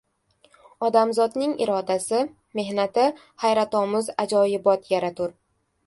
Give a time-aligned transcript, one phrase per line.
[0.87, 2.23] Odamzodning irodasi,
[2.61, 3.05] mehnati,
[3.45, 5.39] hayratomuz ajoyibot yaratur!